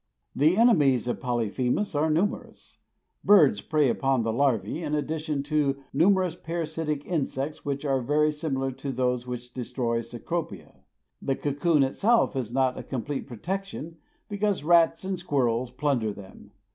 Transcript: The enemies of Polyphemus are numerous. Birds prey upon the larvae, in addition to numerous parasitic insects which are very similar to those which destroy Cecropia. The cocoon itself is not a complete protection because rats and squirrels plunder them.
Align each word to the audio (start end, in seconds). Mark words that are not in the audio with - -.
The 0.35 0.57
enemies 0.57 1.07
of 1.07 1.19
Polyphemus 1.19 1.93
are 1.93 2.09
numerous. 2.09 2.79
Birds 3.23 3.61
prey 3.61 3.87
upon 3.87 4.23
the 4.23 4.33
larvae, 4.33 4.81
in 4.81 4.95
addition 4.95 5.43
to 5.43 5.77
numerous 5.93 6.33
parasitic 6.33 7.05
insects 7.05 7.63
which 7.63 7.85
are 7.85 8.01
very 8.01 8.31
similar 8.31 8.71
to 8.71 8.91
those 8.91 9.27
which 9.27 9.53
destroy 9.53 10.01
Cecropia. 10.01 10.77
The 11.21 11.35
cocoon 11.35 11.83
itself 11.83 12.35
is 12.35 12.51
not 12.51 12.79
a 12.79 12.83
complete 12.83 13.27
protection 13.27 13.97
because 14.27 14.63
rats 14.63 15.03
and 15.03 15.19
squirrels 15.19 15.69
plunder 15.69 16.11
them. 16.11 16.49